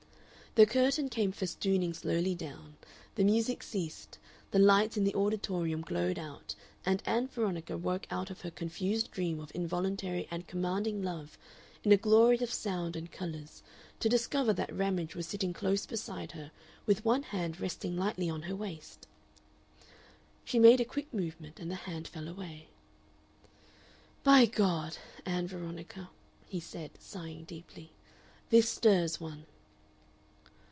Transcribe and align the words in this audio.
The 0.55 0.65
curtain 0.65 1.07
came 1.07 1.31
festooning 1.31 1.93
slowly 1.93 2.35
down, 2.35 2.75
the 3.15 3.23
music 3.23 3.63
ceased, 3.63 4.17
the 4.51 4.59
lights 4.59 4.97
in 4.97 5.05
the 5.05 5.15
auditorium 5.15 5.79
glowed 5.81 6.19
out, 6.19 6.55
and 6.85 7.01
Ann 7.05 7.27
Veronica 7.29 7.77
woke 7.77 8.05
out 8.11 8.29
of 8.29 8.41
her 8.41 8.51
confused 8.51 9.11
dream 9.11 9.39
of 9.39 9.55
involuntary 9.55 10.27
and 10.29 10.45
commanding 10.47 11.01
love 11.01 11.37
in 11.85 11.93
a 11.93 11.97
glory 11.97 12.37
of 12.39 12.51
sound 12.51 12.97
and 12.97 13.09
colors 13.13 13.63
to 14.01 14.09
discover 14.09 14.51
that 14.51 14.75
Ramage 14.75 15.15
was 15.15 15.25
sitting 15.25 15.53
close 15.53 15.85
beside 15.85 16.33
her 16.33 16.51
with 16.85 17.05
one 17.05 17.23
hand 17.23 17.61
resting 17.61 17.95
lightly 17.95 18.29
on 18.29 18.41
her 18.41 18.55
waist. 18.55 19.07
She 20.43 20.59
made 20.59 20.81
a 20.81 20.85
quick 20.85 21.13
movement, 21.13 21.61
and 21.61 21.71
the 21.71 21.75
hand 21.87 22.09
fell 22.09 22.27
away. 22.27 22.67
"By 24.25 24.47
God! 24.47 24.97
Ann 25.25 25.47
Veronica," 25.47 26.09
he 26.45 26.59
said, 26.59 26.91
sighing 26.99 27.45
deeply. 27.45 27.93
"This 28.49 28.67
stirs 28.67 29.17
one." 29.21 29.45